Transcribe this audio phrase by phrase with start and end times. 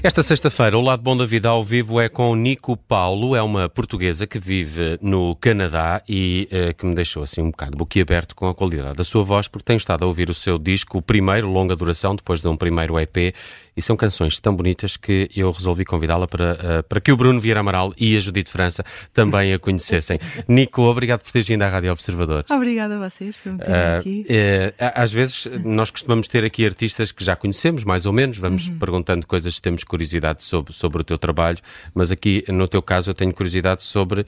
[0.00, 3.68] Esta sexta-feira, o Lado Bom da Vida ao vivo é com Nico Paulo, é uma
[3.68, 8.46] portuguesa que vive no Canadá e uh, que me deixou assim um bocado boquiaberto com
[8.46, 11.48] a qualidade da sua voz, porque tenho estado a ouvir o seu disco, o primeiro,
[11.48, 13.34] longa duração, depois de um primeiro EP,
[13.76, 17.40] e são canções tão bonitas que eu resolvi convidá-la para, uh, para que o Bruno
[17.40, 20.20] Vieira Amaral e a Judite França também a conhecessem.
[20.46, 22.44] Nico, obrigado por teres vindo à Rádio Observador.
[22.48, 24.26] Obrigada a vocês por me terem uh, aqui.
[24.78, 28.78] às vezes nós costumamos ter aqui artistas que já conhecemos, mais ou menos, vamos uhum.
[28.78, 31.58] perguntando coisas que temos curiosidade sobre, sobre o teu trabalho,
[31.94, 34.26] mas aqui no teu caso eu tenho curiosidade sobre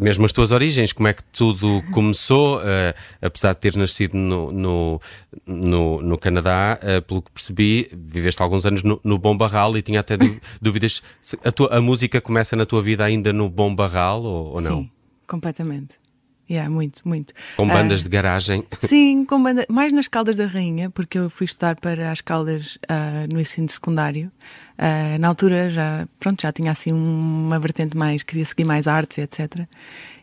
[0.00, 4.50] mesmo as tuas origens, como é que tudo começou, uh, apesar de ter nascido no,
[4.50, 5.00] no,
[5.46, 9.82] no, no Canadá, uh, pelo que percebi, viveste alguns anos no, no Bom Barral e
[9.82, 10.16] tinha até
[10.60, 14.54] dúvidas se a, tua, a música começa na tua vida ainda no Bom Barral ou,
[14.54, 14.78] ou não?
[14.78, 14.90] Sim,
[15.26, 15.99] completamente.
[16.50, 17.32] Yeah, muito, muito.
[17.56, 18.64] Com bandas uh, de garagem?
[18.82, 22.76] Sim, com banda, mais nas Caldas da Rainha, porque eu fui estudar para as Caldas
[22.90, 24.32] uh, no ensino secundário.
[24.76, 29.18] Uh, na altura já, pronto, já tinha assim uma vertente mais, queria seguir mais artes,
[29.18, 29.60] etc.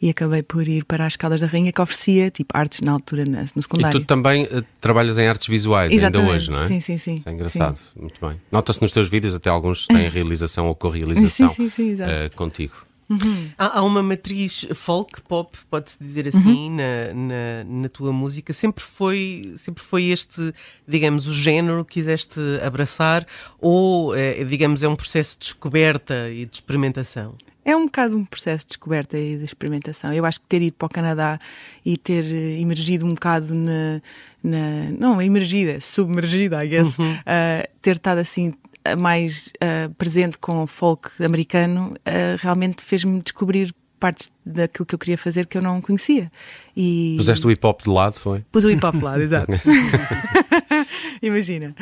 [0.00, 3.24] E acabei por ir para as Caldas da Rainha, que oferecia tipo artes na altura,
[3.24, 3.98] no, no secundário.
[3.98, 6.20] E tu também uh, trabalhas em artes visuais Exatamente.
[6.20, 6.66] ainda hoje, não é?
[6.66, 7.16] Sim, sim, sim.
[7.16, 8.00] Isso é engraçado, sim.
[8.00, 8.40] muito bem.
[8.52, 12.91] Nota-se nos teus vídeos, até alguns têm realização ou co-realização sim, sim, sim, uh, contigo.
[13.08, 13.50] Uhum.
[13.58, 16.76] Há, há, uma matriz folk pop, pode-se dizer assim, uhum.
[16.76, 18.52] na, na, na, tua música.
[18.52, 20.54] Sempre foi, sempre foi este,
[20.86, 23.26] digamos, o género que quiseste abraçar
[23.60, 27.34] ou, é, digamos, é um processo de descoberta e de experimentação?
[27.64, 30.12] É um bocado um processo de descoberta e de experimentação.
[30.12, 31.38] Eu acho que ter ido para o Canadá
[31.84, 34.02] e ter eh, emergido um bocado na.
[34.42, 36.98] na não, emergida, submergida, I guess.
[36.98, 37.12] Uhum.
[37.12, 38.52] Uh, ter estado assim
[38.98, 44.98] mais uh, presente com o folk americano, uh, realmente fez-me descobrir partes daquilo que eu
[44.98, 46.30] queria fazer que eu não conhecia.
[46.76, 47.14] E...
[47.16, 48.44] Puseste o hip hop de lado, foi?
[48.50, 49.52] Pus o hip hop de lado, exato.
[51.22, 51.72] Imagina.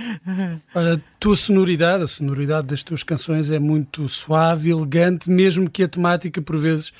[0.74, 5.88] A tua sonoridade, a sonoridade das tuas canções é muito suave, elegante, mesmo que a
[5.88, 6.92] temática por vezes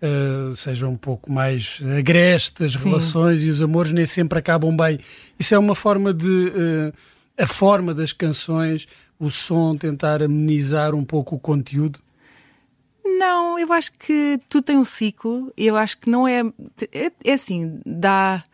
[0.00, 2.88] uh, seja um pouco mais agreste, as Sim.
[2.88, 5.00] relações e os amores nem sempre acabam bem.
[5.36, 6.26] Isso é uma forma de.
[6.26, 6.92] Uh,
[7.38, 12.00] a forma das canções o som tentar amenizar um pouco o conteúdo?
[13.04, 15.52] Não, eu acho que tudo tem um ciclo.
[15.56, 16.42] Eu acho que não é.
[16.92, 18.44] É, é assim, dá,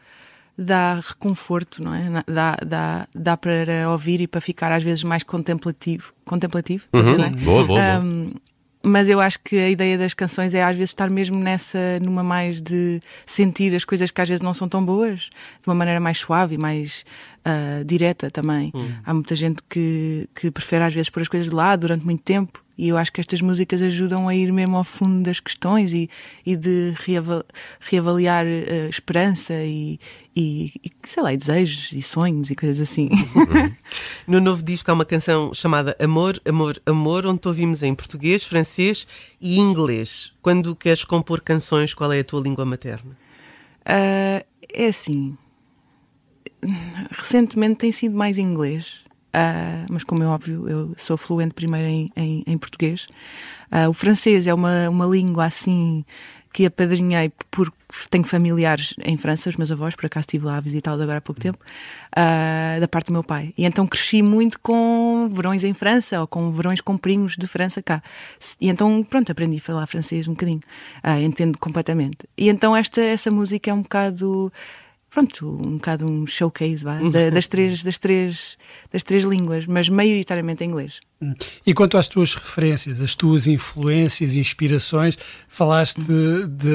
[0.56, 2.24] dá reconforto, não é?
[2.26, 6.12] Dá, dá, dá para ouvir e para ficar às vezes mais contemplativo.
[6.24, 6.86] Contemplativo?
[6.94, 7.24] Uhum.
[7.24, 7.30] É?
[7.30, 8.34] Boa, boa, um, boa
[8.84, 12.22] mas eu acho que a ideia das canções é às vezes estar mesmo nessa, numa
[12.22, 15.30] mais de sentir as coisas que às vezes não são tão boas,
[15.62, 17.04] de uma maneira mais suave e mais
[17.46, 18.70] uh, direta também.
[18.74, 18.92] Hum.
[19.04, 22.22] Há muita gente que, que prefere às vezes pôr as coisas de lado durante muito
[22.22, 25.92] tempo e eu acho que estas músicas ajudam a ir mesmo ao fundo das questões
[25.92, 26.10] e,
[26.44, 26.92] e de
[27.80, 30.00] reavaliar uh, esperança e,
[30.34, 33.10] e, e, sei lá, e desejos e sonhos e coisas assim.
[33.10, 33.74] Uhum.
[34.26, 39.06] no novo disco há uma canção chamada Amor, Amor, Amor, onde ouvimos em português, francês
[39.40, 40.32] e inglês.
[40.42, 43.16] Quando queres compor canções, qual é a tua língua materna?
[43.82, 45.38] Uh, é assim.
[47.10, 49.03] Recentemente tem sido mais inglês
[49.34, 53.08] Uh, mas como é óbvio, eu sou fluente primeiro em, em, em português.
[53.72, 56.04] Uh, o francês é uma, uma língua assim
[56.52, 57.74] que apadrinhei porque
[58.08, 61.20] tenho familiares em França, os meus avós, por acaso estive lá a visitá-los agora há
[61.20, 61.58] pouco tempo,
[62.16, 63.52] uh, da parte do meu pai.
[63.58, 67.82] E então cresci muito com verões em França ou com verões com primos de França
[67.82, 68.00] cá.
[68.60, 70.60] E então, pronto, aprendi a falar francês um bocadinho,
[71.24, 72.18] entendo completamente.
[72.38, 74.52] E então esta, essa música é um bocado
[75.14, 76.98] pronto, um bocado um showcase vá,
[77.32, 78.58] das, três, das, três,
[78.92, 80.98] das três línguas, mas maioritariamente em inglês.
[81.64, 85.16] E quanto às tuas referências, as tuas influências e inspirações,
[85.48, 86.00] falaste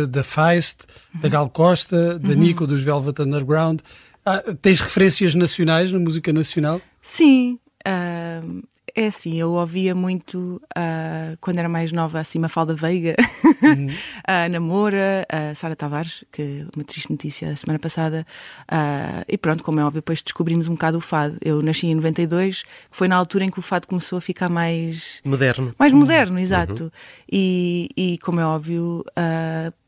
[0.08, 0.84] da Feist,
[1.16, 2.36] da Gal Costa, da uhum.
[2.36, 3.82] Nico, dos Velvet Underground.
[4.26, 6.82] Ah, tens referências nacionais na música nacional?
[7.02, 8.64] Sim, uh,
[8.96, 13.16] é assim, eu ouvia muito uh, quando era mais nova, assim, Mafalda Veiga,
[13.62, 13.88] uhum.
[13.88, 18.26] uh, Namora, uh, Sara Tavares, que uma triste notícia a semana passada,
[18.72, 21.38] uh, e pronto, como é óbvio, depois descobrimos um bocado o fado.
[21.42, 24.50] Eu nasci em 92, que foi na altura em que o fado começou a ficar
[24.50, 25.22] mais...
[25.24, 25.74] Moderno.
[25.78, 26.40] Mais moderno, uhum.
[26.40, 26.92] exato.
[27.32, 29.06] E, e, como é óbvio,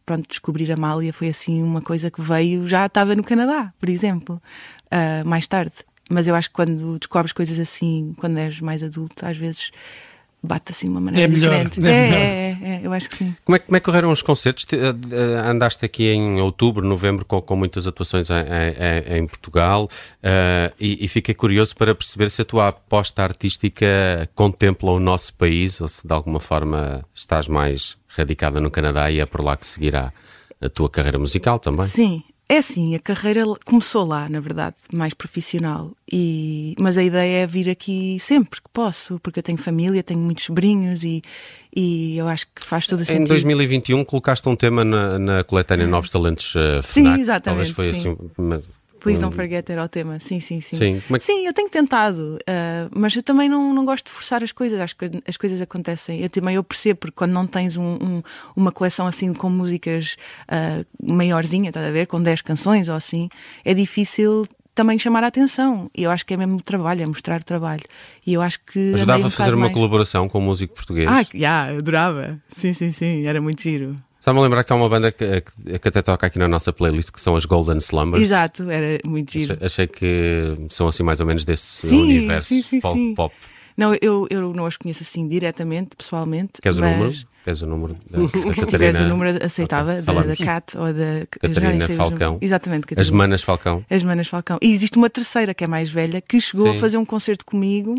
[0.06, 3.90] pronto, descobrir a Mália foi assim uma coisa que veio, já estava no Canadá, por
[3.90, 4.42] exemplo,
[5.26, 5.76] mais tarde.
[6.10, 9.72] Mas eu acho que quando descobres coisas assim, quando és mais adulto, às vezes
[10.44, 11.88] bate assim de uma maneira é melhor, diferente.
[11.88, 13.36] É, é, é, é, eu acho que sim.
[13.46, 14.66] Como é, como é que correram os concertos?
[14.72, 20.74] Eh, andaste aqui em outubro, novembro, com, com muitas atuações em, em, em Portugal uh,
[20.80, 23.86] e, e, fiquei curioso para perceber se a tua aposta artística
[24.34, 29.20] contempla o nosso país ou se de alguma forma estás mais radicada no Canadá e
[29.20, 30.12] é por lá que seguirá
[30.60, 31.86] a tua carreira musical também.
[31.86, 35.94] Sim, É assim, a carreira começou lá, na verdade, mais profissional.
[36.12, 40.20] E, mas a ideia é vir aqui sempre que posso, porque eu tenho família, tenho
[40.20, 41.22] muitos sobrinhos e,
[41.74, 43.22] e eu acho que faz todo o sentido.
[43.22, 46.92] Em 2021 colocaste um tema na, na coletânea Novos Talentos uh, FNAC.
[46.92, 47.44] Sim, exatamente.
[47.44, 48.10] Talvez foi sim.
[48.10, 48.32] assim.
[48.38, 48.62] Uma,
[49.02, 50.76] Please Don't Forget era o tema, sim, sim, sim.
[50.76, 51.24] Sim, é que...
[51.24, 54.80] sim eu tenho tentado, uh, mas eu também não, não gosto de forçar as coisas,
[54.80, 56.22] acho que as coisas acontecem.
[56.22, 58.24] Eu também eu percebo, porque quando não tens um, um,
[58.56, 63.28] uma coleção assim com músicas uh, maiorzinha, estás a ver, com 10 canções ou assim,
[63.66, 64.46] é difícil
[64.76, 65.90] também chamar a atenção.
[65.96, 67.84] E eu acho que é mesmo trabalho, é mostrar o trabalho.
[68.26, 68.94] E eu acho que.
[68.94, 69.74] Ajudava um a fazer uma mais...
[69.74, 71.08] colaboração com um músico português?
[71.10, 72.42] Ah, já, yeah, adorava.
[72.50, 73.96] Sim, sim, sim, era muito giro.
[74.22, 77.10] Está-me a lembrar que há uma banda que, que, até toca aqui na nossa playlist,
[77.10, 78.24] que são as Golden Slumbers.
[78.24, 79.54] Exato, era muito giro.
[79.54, 83.16] Achei, achei que são assim mais ou menos desse sim, universo sim, sim, folk sim.
[83.16, 83.36] pop.
[83.76, 86.62] Não, eu, eu não as conheço assim diretamente, pessoalmente.
[86.62, 86.92] Queres mas...
[86.92, 87.16] o número?
[87.44, 88.68] Queres o número da, da Se Catarina?
[88.68, 92.38] tiveres o número, aceitava, Okay, da, da Cat ou da Catarina Falcão.
[92.40, 93.02] Exatamente, Catarina.
[93.02, 93.86] As Manas Falcão.
[93.90, 94.60] As Manas Falcão.
[94.62, 96.78] E existe uma terceira que é mais velha que chegou Sim.
[96.78, 97.96] a fazer um concerto comigo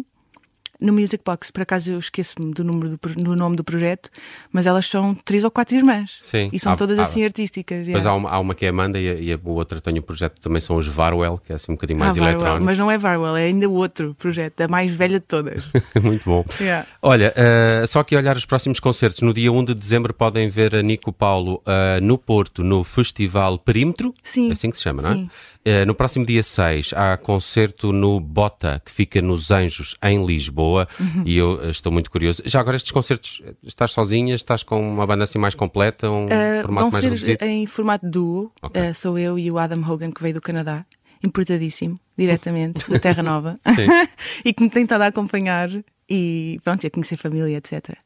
[0.83, 1.51] no Music Box.
[1.51, 4.11] Por acaso eu esqueço-me do, número do, do nome do projeto,
[4.53, 6.17] mas elas são três ou quatro irmãs.
[6.21, 6.51] Sim.
[6.53, 7.87] E são Há- todas há- assim artísticas.
[7.87, 8.11] Depois yeah.
[8.11, 10.41] há uma, há uma que é Amanda e a, e a outra tem o projeto
[10.41, 12.33] também são os Varwell, que é assim um bocadinho mais Ah, Varwell.
[12.35, 12.65] eletrónico.
[12.67, 15.63] Mas não é Varwell, é ainda o outro projeto, a mais velha de todas.
[16.03, 16.45] Muito bom.
[16.61, 16.87] Yeah.
[17.01, 19.21] Olha, eh, só que olhar os próximos concertos.
[19.23, 23.59] No dia 1 de dezembro podem ver a Nico Paulo eh, no Porto, no Festival
[23.59, 24.15] Perímetro.
[24.23, 24.51] Sim.
[24.51, 25.27] É assim que se chama, não é?
[25.65, 30.72] Eh, no próximo dia 6 há concerto no Bota, que fica nos Anjos, em Lisboa.
[30.81, 31.23] Uhum.
[31.25, 32.43] E eu eh, estou muito curioso.
[32.45, 34.35] Já agora, estes concertos, estás sozinha?
[34.35, 36.11] Estás com uma banda assim mais completa?
[36.11, 37.45] Um Uh, formato mais reduzido?
[37.45, 38.53] em formato duo.
[38.63, 38.81] Ok.
[38.81, 40.85] Uh, sou eu e o Adam Hogan, que veio do Canadá,
[41.25, 43.59] importadíssimo, diretamente, da Terra Nova,
[44.45, 45.71] e que me tem estado a acompanhar
[46.09, 47.97] e pronto, a conhecer família, etc.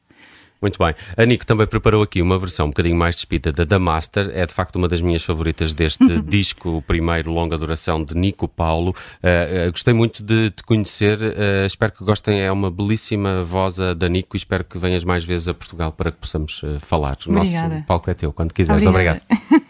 [0.61, 0.95] Muito bem.
[1.15, 4.31] A Nico também preparou aqui uma versão um bocadinho mais despida da The Master.
[4.33, 8.47] É de facto uma das minhas favoritas deste disco, o primeiro longa duração de Nico
[8.47, 8.95] Paulo.
[9.23, 11.19] Uh, uh, gostei muito de te conhecer.
[11.19, 12.41] Uh, espero que gostem.
[12.41, 15.91] É uma belíssima voz a da Nico e espero que venhas mais vezes a Portugal
[15.91, 17.17] para que possamos falar.
[17.27, 17.51] O nosso
[17.85, 18.85] palco é teu, quando quiseres.
[18.85, 19.21] Obrigada.
[19.29, 19.63] Obrigado.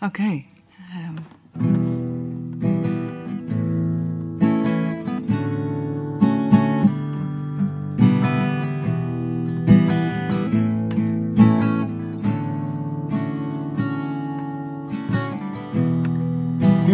[0.02, 0.44] ok.
[1.60, 1.97] Um,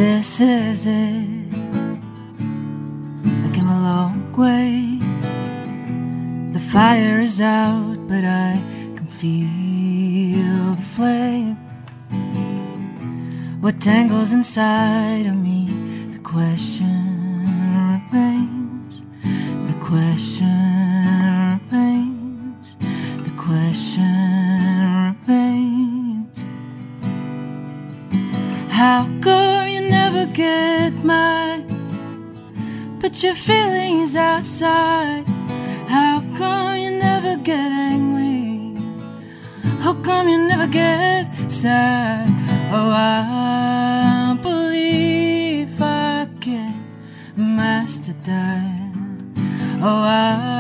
[0.05, 1.49] This is it.
[3.47, 5.01] I came a long way.
[6.53, 8.61] The fire is out, but I
[8.97, 11.57] can feel the flame.
[13.63, 15.71] What tangles inside of me?
[16.13, 17.01] The question
[17.89, 19.03] remains.
[19.71, 20.74] The question
[30.15, 31.65] never get mad?
[33.01, 35.25] But your feelings outside.
[35.89, 38.81] How come you never get angry?
[39.83, 42.29] How come you never get sad?
[42.73, 46.75] Oh, I believe I can
[47.37, 48.93] master that.
[49.83, 50.54] Oh, I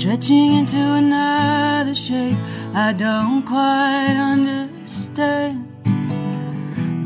[0.00, 2.38] Stretching into another shape
[2.72, 5.68] I don't quite understand.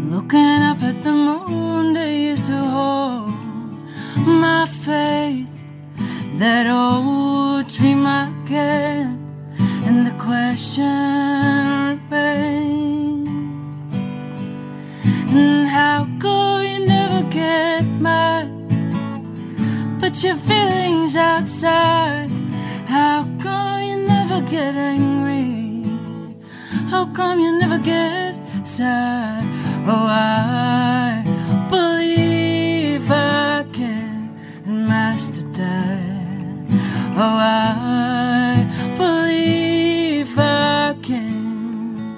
[0.09, 3.35] Looking up at the moon that used to hold
[4.25, 5.51] my faith.
[6.39, 9.19] That old dream again.
[9.59, 10.87] And the question
[11.99, 13.29] remains.
[15.35, 18.49] And how come you never get mad?
[19.99, 22.34] Put your feelings outside.
[23.45, 25.85] Come you never get angry?
[26.91, 28.35] How come you never get
[28.67, 29.45] sad?
[29.87, 31.23] Oh, I
[31.69, 34.33] believe I can
[34.65, 36.67] master that.
[37.19, 38.65] Oh, I
[38.97, 42.17] believe I can.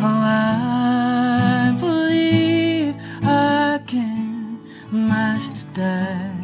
[0.00, 2.94] Oh, I believe
[3.24, 4.60] I can
[4.92, 6.36] master that.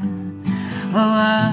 [0.92, 1.47] Oh, I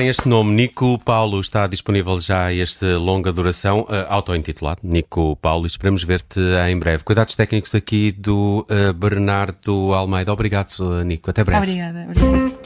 [0.00, 5.66] Agora, este nome, Nico Paulo, está disponível já este longa duração, uh, auto-intitulado, Nico Paulo,
[5.66, 6.40] e esperamos ver-te
[6.70, 7.04] em breve.
[7.04, 10.32] Cuidados técnicos aqui do uh, Bernardo Almeida.
[10.32, 11.28] Obrigado, Nico.
[11.28, 11.64] Até breve.
[11.64, 12.06] Obrigada.
[12.08, 12.59] obrigada.